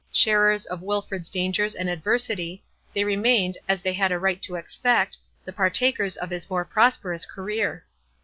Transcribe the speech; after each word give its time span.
Sharers 0.11 0.65
of 0.65 0.81
Wilfred's 0.81 1.29
dangers 1.29 1.75
and 1.75 1.87
adversity, 1.87 2.63
they 2.91 3.03
remained, 3.03 3.59
as 3.69 3.83
they 3.83 3.93
had 3.93 4.11
a 4.11 4.17
right 4.17 4.41
to 4.41 4.55
expect, 4.55 5.15
the 5.45 5.53
partakers 5.53 6.17
of 6.17 6.31
his 6.31 6.49
more 6.49 6.65
prosperous 6.65 7.23
career. 7.23 7.85